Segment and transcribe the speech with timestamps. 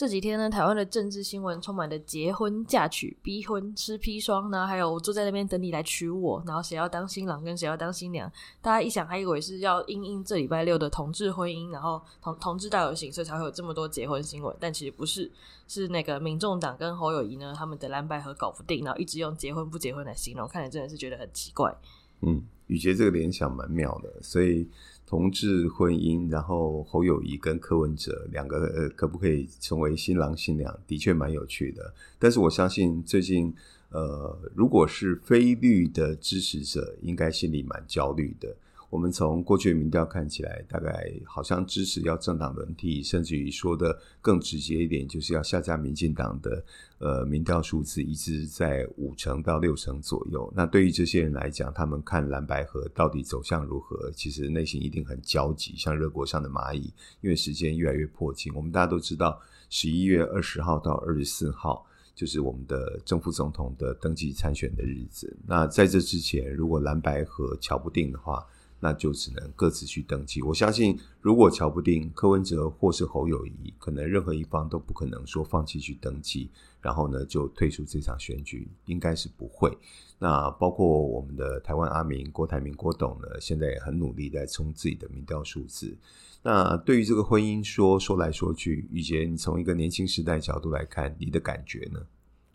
[0.00, 15.30] 这几天呢，台湾的政治新闻充满了结婚、嫁娶、逼婚、吃砒霜，呢还有我坐在那边等你来娶我，然后谁要当新郎跟谁要当新娘，大家一想还以为是要因应这礼拜六的同志婚姻，然后同同志大游行，所以才会有这么多结婚新闻，但其实不是，
[15.68, 21.76] 是那个民众党跟侯友宜呢，他们的蓝白合搞不定，然后一直用结婚不结婚来形容，看来真的是觉得很奇怪。
[22.22, 24.66] 嗯，雨洁这个联想蛮妙的，所以。
[25.10, 30.72] 同志婚姻，然后侯友谊跟柯文哲两个呃，可不可以成为新郎新娘？
[30.86, 31.92] 的确蛮有趣的。
[32.16, 33.52] 但是我相信最近
[33.88, 38.54] 呃，如果是非律的支持者，应该心里蛮焦虑的。
[38.90, 46.64] 我们从过去的民调看起来，大概好像支持要政党轮替，甚至于说的更直接一点，就是要下架民进党的
[46.98, 50.52] 呃民调数字一直在五成到六成左右。
[50.56, 56.92] 那对于这些人来讲，他们看蓝白河到底走向如何，其实内心一定很焦急，像热锅上的蚂蚁。
[57.20, 65.36] 因为时间越来越迫近，我们大家都知道，十一月二十号到二十四号就是我们的正副总统的登记参选的日子。
[65.46, 68.44] 那在这之前，如果蓝白合乔不定的话，
[68.80, 70.42] 那就只能各自去登记。
[70.42, 76.50] 我相信，如果乔不定，柯文哲或是侯友宜，可能任何一方都不可能说放弃去登记，
[76.80, 79.76] 然后呢就退出这场选举，应该是不会。
[80.18, 85.96] 那包括我们的台湾阿明郭台铭郭董呢，现在也很努力在冲自己的民调数字。
[86.42, 92.00] 那对于这个婚姻说说来说去，雨洁，你从一个年轻时代角度来看，你的感觉呢？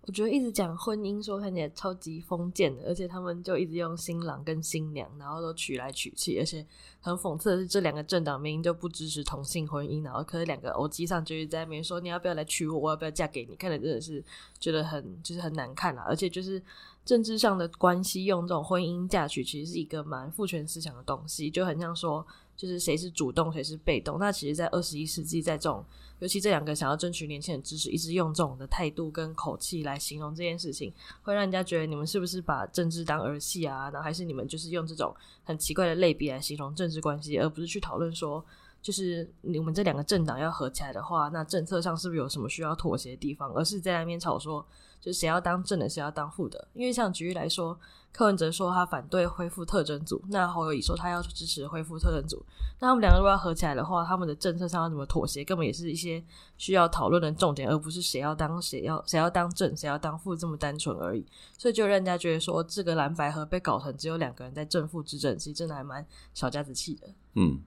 [0.07, 6.63] 我觉得一直讲婚姻，说看起来超级封建的，而且他们就一直用新郎跟新娘，然后都娶来娶去，而且
[7.01, 13.55] 很讽刺的是，这两个政党明明就不支持同性婚姻，然后可是两个欧吉桑就是在那边说，你要不要来娶我，我要不要嫁给你？
[13.55, 14.23] 看的真的是
[14.59, 16.61] 觉得很就是很难看啊，而且就是
[17.03, 22.25] 政治上的关系，用这种婚姻嫁娶，其实是一个蛮父权思想的东西，就很像说。
[22.55, 24.17] 就是谁是主动，谁是被动。
[24.19, 25.83] 那其实，在二十一世纪，在这种
[26.19, 33.89] 尤其这两个想要争取年轻人支持，一直用这种的态度跟口气来形容这件事情，会让人家觉得你们是不是把政治当儿戏啊？
[33.91, 35.13] 然后还是你们就是用这种
[35.43, 38.43] 很奇怪的类比来形容政治关系，而不是去讨论说，
[38.81, 43.51] 就是你们这两个政党要合起来的话，那政策上是不是有什么需要妥协的地方？
[43.53, 44.65] 而是在那边吵说，
[45.05, 46.67] 就谁要当正的，谁要当副的。
[46.73, 47.79] 因为像举例来说。
[48.17, 52.41] 柯文哲说他反对恢复特侦组，那侯友宜说他要支持恢复特侦组。
[52.79, 56.23] 那他们两个如果要合起来的话，他们的政策上要怎么妥协，根本也是一些
[56.57, 61.25] 需要讨论的重点，而不是谁要当谁要谁要当正谁要当副这么单纯而已。
[61.57, 67.09] 所以就让人家觉得说，这个蓝白合被搞成只有两个人在正副执政，其实真的还蛮小家子气的。
[67.33, 67.59] 嗯，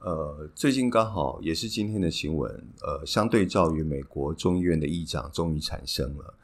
[0.00, 2.50] 呃，最近刚好也是今天的新闻，
[2.80, 6.34] 呃，相对照于美国众议院的议长终于产生了。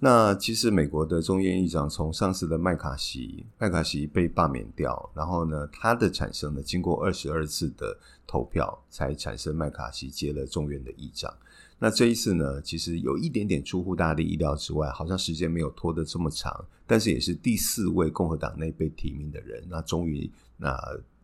[0.00, 11.34] 那其实美国的众议院议长从上次的麦卡锡，麦卡锡被罢免掉，然后呢，他的产生呢，经过二十二次的投票才产生麦卡锡接了众院的议长。
[11.80, 20.78] 那这一次呢，其实有一点点出乎大家的意料之外，好像时间没有拖得这么长，但是也是第四位共和党内被提名的人，那终于那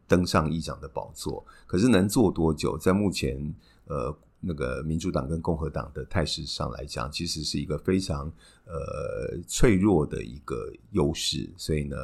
[0.08, 1.46] 登上议长的宝座。
[1.68, 2.76] 可是能做多久？
[2.76, 3.54] 在目前
[3.86, 4.12] 呃。
[4.46, 8.30] 那个民主党跟共和党的态势上来讲，其实是一个非常
[8.66, 11.96] 呃脆弱的一个优势，所以呢，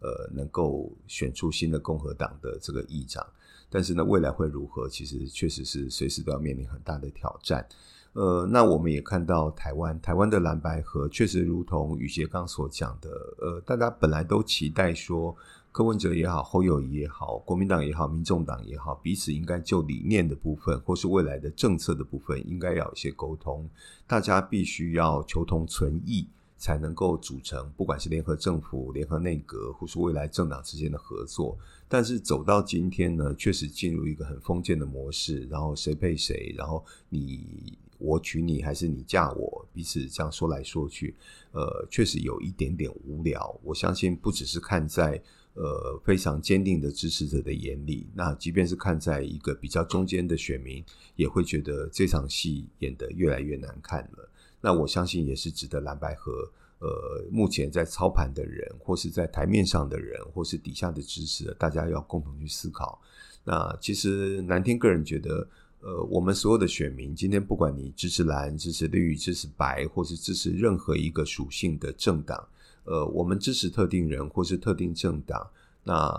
[0.00, 3.26] 呃，能够选出新的共和党的这个议长，
[3.70, 7.66] 但是呢，未来会如何，其实确实是随时都要面临很大的挑战。
[8.12, 15.36] 呃，那我们也看到台湾，台湾的蓝白河确实如同宇杰刚所讲的，呃，大家本来都期待说。
[15.74, 23.68] 柯文哲也好，侯友宜也好，国民党也好，民众党也好，彼此应该就理念的部分，或是未来的政策的部分，应该要有一些沟通。
[24.06, 31.58] 大家必须要求同存异，才能够组成，不管是联合政府、联合内阁，或是未来政党之间的合作。
[31.88, 41.16] 但是走到今天呢，确实进入一个很封建的模式，然后谁配谁，然后你我娶你，还是你嫁我，彼此这样说来说去，
[41.50, 43.58] 呃，确实有一点点无聊。
[43.64, 45.20] 我相信不只是看在。
[45.54, 50.84] 呃，非常坚定的支持者的眼里，那即便是看在一个比较中间的选民，
[51.14, 54.28] 也会觉得这场戏演得越来越难看了。
[54.60, 63.00] 那我相信也是值得蓝白合，呃，目前在操盘的人，或是在台面上的人，或是底下的支持的，大家要共同去思考。
[63.44, 65.46] 那其实南天个人觉得，
[65.82, 72.48] 呃，我们所有的选民，今天不管你支持蓝、支持绿、支持白，或是支持任何一个属性的政党。
[72.84, 75.50] 呃，我们支持特定人或是特定政党，
[75.82, 76.12] 那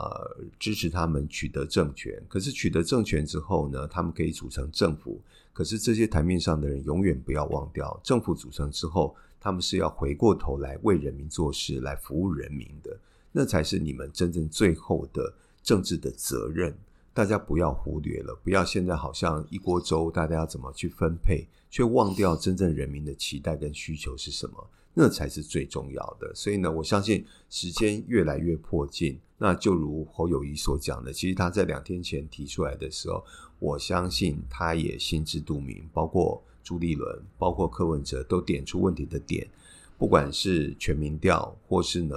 [0.59, 2.21] 支持他们取得政权。
[2.27, 5.19] 可是取得政权之后呢，他们可以组成政府。
[5.53, 12.97] 可是这些台面上的人永远不要忘掉，政府组成之后，他们是要回过头来为人民做事，来服务人民的，
[13.31, 15.33] 那才是你们真正最后的
[15.63, 16.75] 政治的责任。
[17.13, 26.33] 大家不要忽略了，不要现在好像一锅粥，大家要怎么去分配，却忘掉真正人民的期待跟需求是什么，那才是最重要的。
[26.33, 33.23] 所以呢，我相信时间越来越迫近，那就如侯友谊所讲的，其实他在两天前提出来的时候，
[33.59, 39.47] 我相信他也心知肚明，包括朱立伦，包括柯文哲都点出问题的点，
[39.97, 42.15] 不管是全民调，或是呢，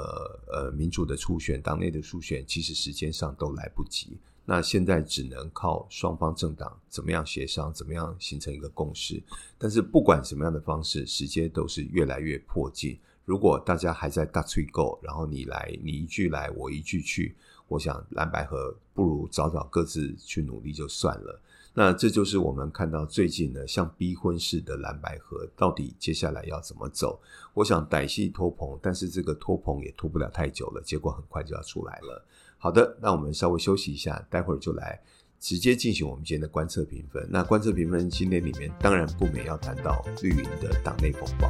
[0.52, 4.16] 呃，民主的初选，党内的初选，其实时间上都来不及。
[4.44, 9.22] 那现在只能靠双方政党怎么样协商，怎么样形成一个共识。
[9.58, 12.98] 但是不管什么样的方式，时间都是越来越迫近。
[13.24, 17.36] 如果大家还在大吹够，然后你来，你一句来，我一句去，
[17.68, 21.40] 我想蓝白合不如早早各自去努力就算了。
[21.78, 27.20] 那这就是我们看到最近呢，像逼婚式的蓝白合，到底接下来要怎么走？
[27.54, 32.26] 我想歹戏拖棚，但是这个拖棚也拖不了太久了，结果很快就要出来了。
[32.58, 35.00] 好的，那我们稍微休息一下，待会儿就来
[35.38, 37.24] 直接进行我们今天的观测评分。
[37.30, 41.48] 那观测评分今天里面当然不免要谈到绿营的党内风暴。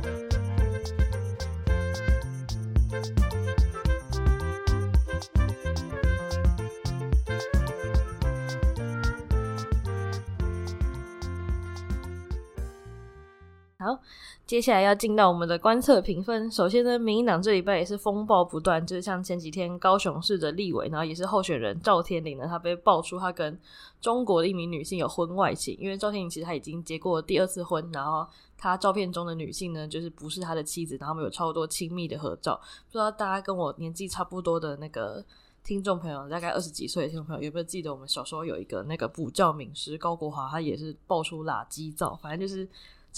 [14.47, 16.51] 接下来要进到我们的观测评分。
[16.51, 23.61] 首先呢，民进党这礼拜也是风暴不断，就是像前几天高雄市的立委，然后也是候选人赵天麟呢，他被爆出他跟
[24.01, 25.77] 中国的一名女性有婚外情。
[25.79, 32.59] 因为赵天麟其实他已经结过第二次婚，然后他照片中的女性呢，就是不是他的妻子，然后他们有超多亲密的合照。
[32.87, 35.23] 不知道大家跟我年纪差不多的那个
[35.63, 42.67] 听众朋友，大概二十几岁的听众朋友，有没有记得我们小时候有一个那个补教名师高国华，他也是爆出垃圾照，反正就是。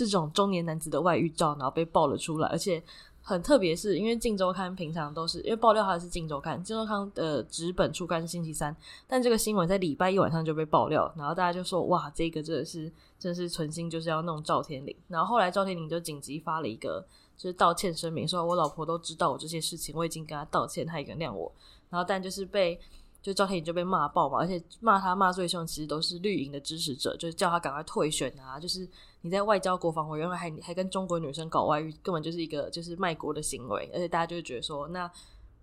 [0.07, 2.83] 这种中年男子的外遇照，然后被爆了出来，而且
[3.23, 8.75] 很特别，是因为《镜周刊》平常都是因为爆料他是《镜周刊》，《镜周刊》的纸本出刊是星期三，
[9.07, 17.05] 但这个新闻在礼拜一晚上就被爆料，然后大家就说：“哇，这个真的是真是存心就是要弄赵天林。”然后后来赵天林就紧急发了一个
[17.37, 21.53] 就是道歉声明，说：“我老婆都知道我这些事情，我已经跟她道歉，她也原谅我。”
[21.91, 22.81] 然后但就是被。
[23.23, 28.59] 就赵天麟就被骂爆嘛，而且骂他骂最凶，其实都是绿营的支持者，就是叫他赶快退选啊！
[28.59, 28.89] 就是
[29.21, 33.91] 你在外交国防委员会还还跟中国女生搞外遇，根本就是一个就是卖国的行为。
[33.93, 35.11] 而且大家就觉得说，那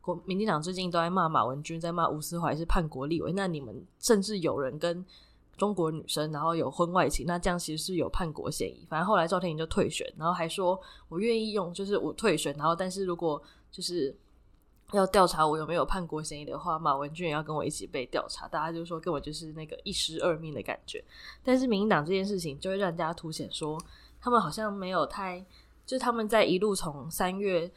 [0.02, 5.04] 国民进党最近都在骂马文君，在骂吴思怀是叛国立委，那你们甚至有人跟
[5.58, 8.86] 中国女生然后有婚外情，那这样其实是有叛国嫌疑。
[8.88, 10.80] 反正后来赵天麟就退选，然后还说
[11.10, 14.16] 我愿意用，就是我退选，然后但是如果就是。
[14.94, 18.48] 要调查我有没有叛国嫌疑的话，马文君也要跟我一起被调查。
[18.48, 21.04] 大家就说根本就是那个一尸二命的感觉。
[21.44, 23.78] 但是民进党这件事情就会让大家凸显说，
[24.22, 25.46] 他们好像没有太，
[25.86, 27.70] 就是他们在一路从三月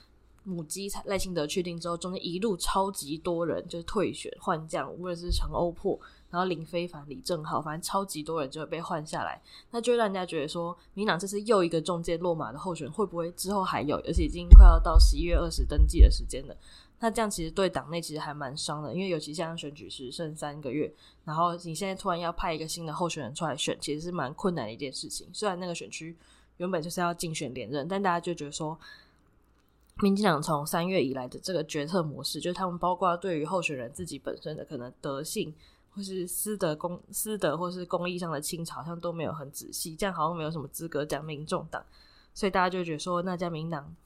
[0.45, 5.99] 母鸡赖清德确定之后，中间一路超级多人就是退选换将，无论是陈欧珀，
[6.31, 9.43] 然后林非凡、李正浩，反正超级多人就会被换下来，
[9.73, 13.97] 那就让人家觉得说，民党这是又一个中间落马的候选，会不会之后还有？
[14.07, 16.57] 而且已经快要到十一月二十登记的时间了。
[17.03, 20.93] 那这样其实对党内其实还蛮伤的，因为尤其像选举时剩三个月，
[21.25, 25.27] 然后你现在突然要派一个新的候选人出来选，其实是蛮困难的一件事情。
[25.33, 26.15] 虽然那个选区
[26.59, 28.79] 原本就是要竞选连任，但大家就觉得说，
[30.03, 35.55] 民进党从三月以来的这个决策模式，就是他们包括对于候选人自己本身的可能德性，
[35.95, 41.83] 或是私德公私德或是公益上的清查，好像都没有很仔细，这样好像没有什么资格讲民众党，
[42.35, 43.97] 所以大家就觉得说，那家民党。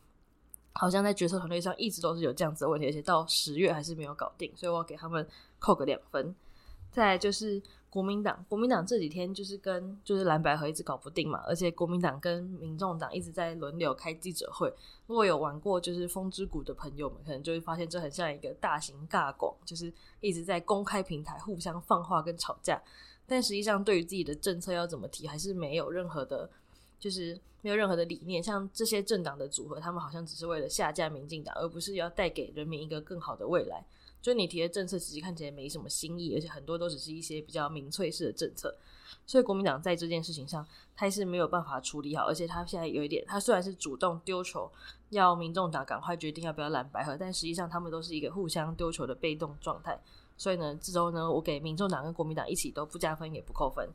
[0.75, 5.27] 好像在决策团队上一直都是有这样子的问题，而且到十月还是没有搞定，所以我要给他们
[5.59, 6.35] 扣个两分。
[6.91, 14.73] 再就是国民党，国民党这几天就是跟就是蓝白合一直搞不定嘛，而且国民党跟民众党一直在轮流开记者会。
[15.07, 22.81] 如果有玩过就是风之谷的朋友们，可能就会发现这很像一个大型尬广，就是一直在公开平台互相放话跟吵架，
[23.27, 26.51] 但实际上对于自己的政策要怎么提，还是没有任何的。
[26.99, 33.85] 就是没有任何的理念，像这些政党的组合，他们好像只是为了下架民进党，而不是要带给人民一个更好的未来。
[34.23, 38.75] 就你提的政策，其实看起来没什么新意，而且很多都只是一些比较民粹式的政策。
[39.27, 44.71] 所以国民党在这件事情上，他是没有办法处理好，而且他现在有一点，他虽然是主动丢球，
[45.11, 50.01] 要民众党赶快决定要不要蓝白合，但实际上他们都是一个互相丢球的被动状态。
[50.39, 53.89] 所以呢，这周呢，我给民众党跟国民党一起都不加分，也不扣分。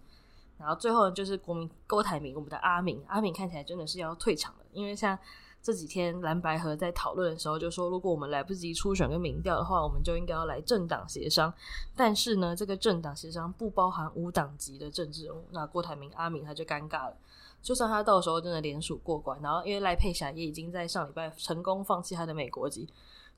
[0.60, 5.18] 然后最后，就是国民郭台铭，我们的阿铭，阿铭看起来真的是要退场了，因为像
[5.62, 11.54] 这几天蓝白合在讨论的时候就说，如果我们来不及初选跟民调的话，我们就应该要来政党协商。
[11.96, 17.18] 但是呢，这个政党协商不包含无党籍的政治人物，那郭台铭阿铭他就尴尬了。
[17.62, 22.88] 就算他到时候真的联署过关，然后因为赖佩霞也已经在上礼拜成功放弃他的美国籍。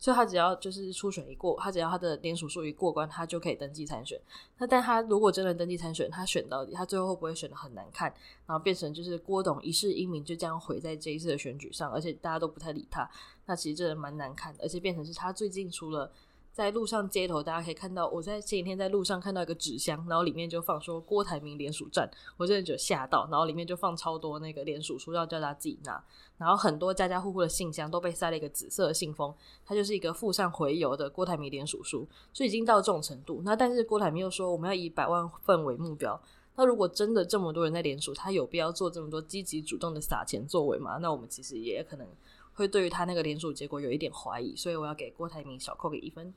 [0.01, 4.19] 所以他只要就是初选一过，他只要他的联署数一过关，他就可以登记参选。
[4.57, 8.11] 那但他如果真的登记参选，他选到底，他最后会不会选的很难看，
[8.47, 13.07] 然后变成就是郭董一世英名就这样毁在这一次的选举上，而且大家都不太理他，
[13.45, 16.11] 那其实真的蛮难看的，而且变成是他最近除了。
[16.51, 26.03] 在路上街头，大家可以看到，我在前几天在路上看到一个纸箱，然后里面就放说郭台铭联署站，我真的就吓到，然后里面就放超多那个联署书，要叫大家自己拿，
[26.37, 29.33] 然后很多家家户户的信箱都被塞了一个紫色的信封，
[29.65, 33.41] 它就是一个附上回邮的郭台铭联署书，所以已经到这种程度。
[33.45, 36.21] 那但是郭台铭又说我们要以百万份为目标，
[36.57, 40.97] 那如果真的这么多人在联署，他有必要做这么多积极主动的撒钱作为吗？
[40.97, 42.05] 那我们其实也可能。
[42.53, 46.33] 会对于他那个联署结果有一点怀疑，所以我要给郭台铭小扣个一分。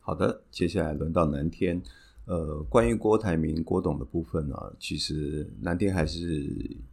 [0.00, 1.82] 好的，接下来轮到南天。
[2.24, 6.20] 呃，关于郭台铭、郭董的部分呢、啊，其实南天还是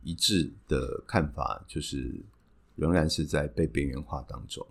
[0.01, 2.09] 一致的看法，就是
[2.77, 4.65] 仍然是在被边缘化当中。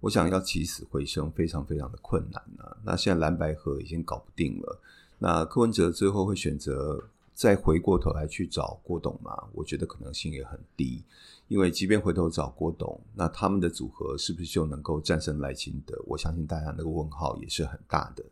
[0.00, 2.76] 我想要起死回生，非常非常的困难啊。
[2.84, 4.78] 那现在蓝白合已经搞不定了，
[5.18, 7.02] 那柯文哲最后会选择
[7.34, 9.32] 再回过头来去找郭董嘛？
[9.52, 11.02] 我觉得可能性也很低。
[11.48, 16.02] 因为即便回头找郭董，那他们的组合是不是就能够战胜赖清德？
[16.06, 18.24] 我相信大家那个问号也是很大的。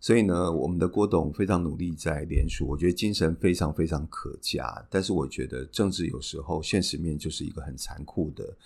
[0.00, 4.84] 所以呢，我们的郭董非常努力在联署，我觉得精神非常非常可嘉。
[4.90, 8.56] 但是我觉得政治有时候现实面就是一个很残酷的。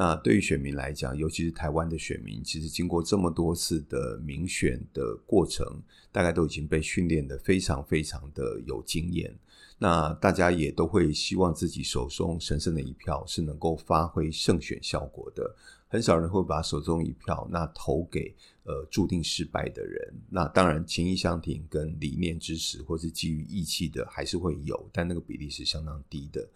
[0.00, 5.66] 那对于选民来讲，尤其是台湾的选民，其实经过这么多次的民选的过程，
[6.12, 9.36] 大概都已经被训练得非常非常的有经验。
[9.76, 15.52] 那大家也都会希望自己手中神圣的一票是能够发挥胜选效果的，
[15.88, 18.32] 很少人会把手中一票那投给
[18.68, 20.14] 呃注定失败的人。
[20.28, 26.46] 那当然情义相挺跟理念支持或是基于义气的还是会有，但那个比例是相当低的。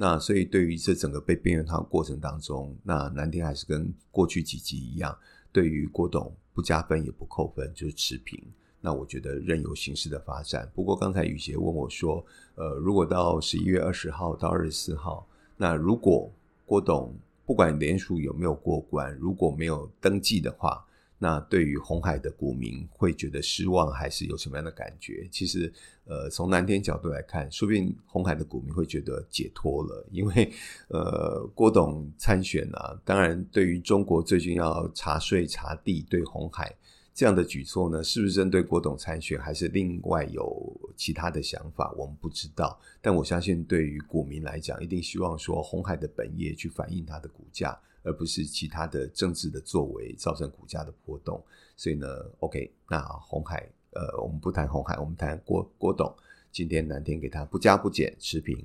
[0.00, 5.16] 那所以对于这整个被边缘化过程当中，那南天还是跟过去几集一样，
[5.52, 8.40] 对于郭董不加分也不扣分，就是持平。
[8.80, 10.70] 那我觉得任由形势的发展。
[10.72, 16.30] 不过刚才雨洁问我说，呃，如果到十一月二十号到二十四号，那如果
[16.64, 17.12] 郭董
[17.44, 20.86] 不管联署有没有过关，如果没有登记的话，
[21.18, 25.28] 那对于红海的股民会觉得失望，还是有什么样的感觉？
[25.32, 25.72] 其实，
[26.04, 30.52] 呃，从南天角度来看，说不定红海的股民会觉得解脱了，因为
[30.88, 36.74] 呃，郭董参选啊，当然对于中国最近要查税查地，对红海。
[37.14, 41.92] 这样的举措呢，是不是针对郭董参选，还是另外有其他的想法？
[41.96, 42.78] 我们不知道。
[43.00, 47.76] 但我相信，对于股民来讲，一定希望说红海的本业去反映它的股价，
[48.08, 51.44] 而不是其他的政治的作为造成股价的波动。
[51.76, 52.06] 所以呢
[52.40, 56.12] ，OK，那红海，呃，我们不谈红海，我们谈郭郭董。
[56.50, 58.58] 今天南天给他不加不减持平。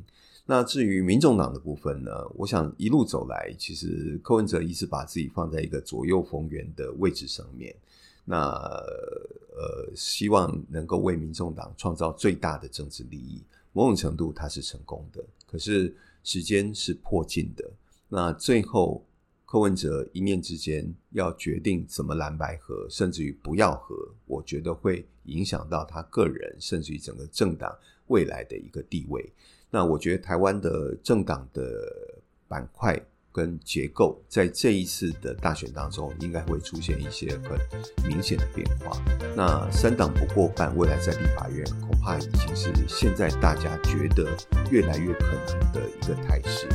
[0.46, 7.76] 那至于民众党的部分呢，我想一路走来，其实柯文哲一直把自己放在一个左右逢源的位置上面。
[8.26, 8.38] 那
[9.56, 15.24] 呃，希望能够为民众党创造最大的政治利益，某种程度他是成功的。
[15.46, 17.70] 可是时间是迫近的，
[18.08, 19.04] 那最后
[19.54, 23.96] 柯文哲一念之间要决定怎么蓝白合，甚至于不要合，
[24.26, 27.72] 我觉得会影响到他个人，甚至于整个政党
[28.08, 29.32] 未来的一个地位。
[29.70, 31.72] 那我觉得台湾的政党的
[32.48, 33.00] 板块。
[33.36, 37.60] 跟结构在这一次的大选当中，应该会出现一些很
[38.08, 38.96] 明显的变化。
[39.36, 44.38] 那三党不过半，未来在立法院恐怕已经是现在大家觉得
[44.70, 46.68] 越来越可能的一个态势。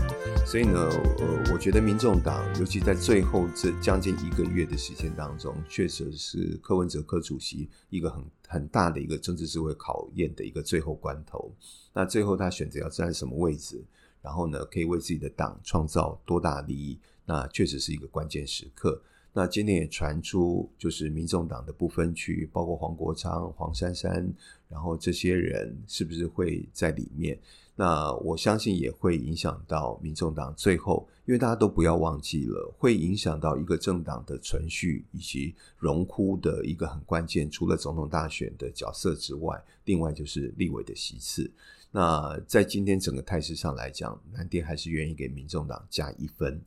[0.51, 0.81] 所以呢，
[1.19, 11.53] 呃，我觉得民众党，尤其在最后这将近一个月的时间当中，确实是柯文哲柯主席一个很很大的一个政治智慧考验的一个最后关头。
[11.93, 13.85] 那最后他选择要站什么位置？
[14.23, 16.99] 然后呢，可以为自己的党创造多大利益？
[17.27, 19.03] 那确实是一个关键时刻。
[19.35, 24.27] 那今天也传出，就是民众党的不分区，包括黄国昌、黄珊珊，
[24.69, 27.39] 然后这些人是不是会在里面？
[27.75, 37.49] 那我相信也会影响到民众党最后，因为大家都不要忘记了，会影响到一个政党的存续以及荣枯的一个很关键。
[37.49, 41.49] 除了总统大选的角色之外，另外就是立委的席次。
[41.93, 46.61] 那在今天整个态势上来讲，南天还是愿意给民众党加一分。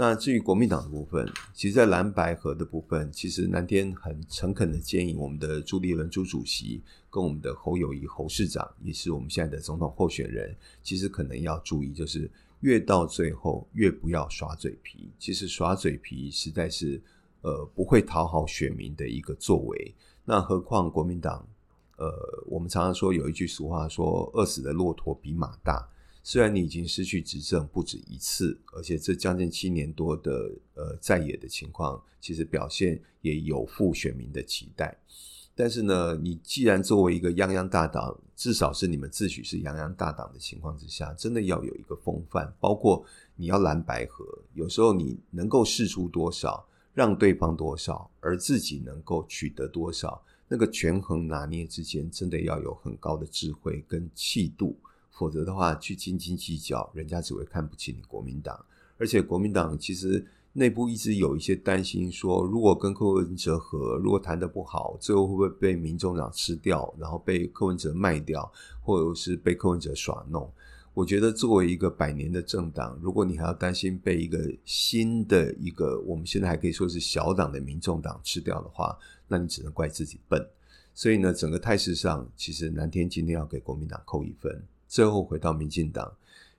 [0.00, 12.30] 那至于国民党的部分，其实，在蓝白合的部分，其实南天很诚恳的建议我们的朱立伦朱主席跟我们的侯友谊侯市长，也是我们现在的总统候选人，其实可能要注意，就是
[12.60, 15.10] 越到最后越不要耍嘴皮。
[15.18, 16.98] 其实耍嘴皮实在是
[17.42, 19.94] 呃不会讨好选民的一个作为。
[20.24, 21.46] 那何况国民党，
[21.98, 22.10] 呃，
[22.46, 25.86] 我们常常说有一句俗话说：“饿死的骆驼比马大。”
[26.22, 34.96] 虽然你已经失去执政不止一次，而且这将近七年多的呃在野的情况，其实表现也有负选民的期待。
[35.54, 44.24] 但是呢，你既然作为一个泱泱大党，至少是你们自诩是泱泱大党的情况之下，真的要有一个风范，包括你要蓝白合，
[44.54, 54.78] 有时候你能够试出多少，让对方多少，而自己能够取得多少，那个权衡拿捏之间，真的要有很高的智慧跟气度。
[55.10, 58.64] 否则的话，去斤斤计较，人家只会看不起你国民党。
[58.96, 68.50] 而且国民党其实内部一直有一些担心，说如果跟柯文哲合，如果谈得不好，最后会不会被民众党吃掉，然后被柯文哲卖掉，
[68.82, 70.50] 或者是被柯文哲耍弄？
[70.92, 78.98] 我觉得作为一个百年的政党，如果你还要担心被一个新的一个我们现在还可以说是小党的民众党吃掉的话，
[79.28, 80.44] 那你只能怪自己笨。
[80.92, 84.62] 所以呢，整个态势上，其实南天今天要给国民党扣一分。
[84.90, 86.12] 最后回到民进党，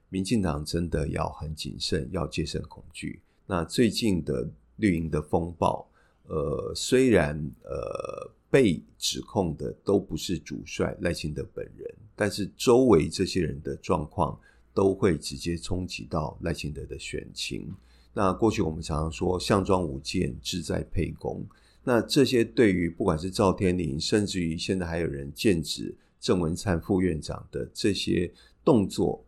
[0.08, 3.20] 民进党真的要很谨慎，要戒慎恐惧。
[3.46, 5.86] 那最近的绿营的风暴，
[6.28, 14.40] 呃，虽然呃被指控的都不是主帅赖清德本人，但是周围这些人的状况
[14.72, 17.70] 都会直接冲击到赖清德的选情。
[18.14, 21.44] 那过去我们常常说项庄舞剑，志在沛公。
[21.84, 25.94] 那这些对于不管是赵天麟，甚至于现在还有人剑指。
[26.22, 28.32] 郑文灿副院长的这些
[28.64, 29.24] 动作，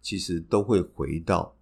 [0.00, 1.54] 其实都会回到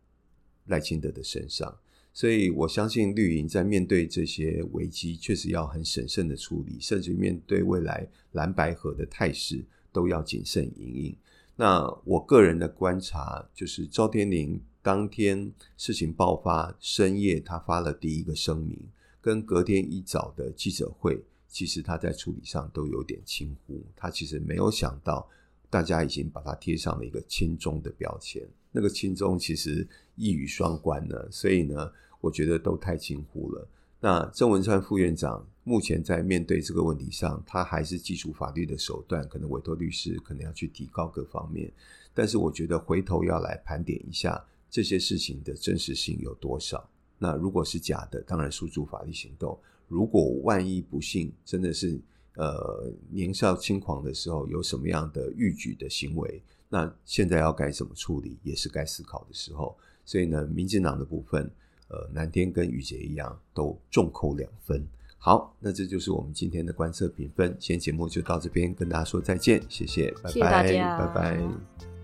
[0.66, 1.76] 赖清德的身上，
[2.12, 11.16] 所以我相信绿营在面对这些危机，确实要很审慎的处理，甚至面对未来蓝白合的态势，都要谨慎营运。
[11.56, 18.78] 那我个人的观察，就是赵天麟当天事情爆发深夜，他发了第一个声明，
[19.20, 21.24] 跟隔天一早的记者会。
[21.56, 25.26] 其实他在处理上都有点轻忽，他其实没有想到，
[25.70, 28.46] 大家已经把他贴上了一个轻中的标签。
[28.70, 33.66] 那个轻中其实一语双关呢，所以呢，我觉得都太轻忽了。
[34.00, 41.72] 那郑文灿副院长目前在面对这个问题上，他还是基础法律的手段，可能委托律师，可能要去提高各方面。
[42.12, 46.86] 但是我觉得回头要来盘点一下这些事情的真实性有多少。
[47.16, 49.58] 那如果是假的，当然诉诸法律行动。
[49.88, 51.98] 如果万一不幸真的是
[52.34, 59.76] 呃年少轻狂的时候有什么样的逾矩的行为，那现在要该怎么处理，也是该思考的时候。
[60.04, 61.50] 所以呢，民进党的部分，
[61.88, 64.86] 呃，南天跟宇杰一样，都重扣两分。
[65.18, 67.56] 好，那这就是我们今天的观测评分。
[67.58, 71.95] 今天节目就到这边，跟大家说再见，谢谢，拜拜，谢谢大家，拜拜。